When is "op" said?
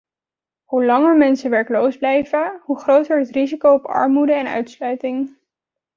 3.73-3.85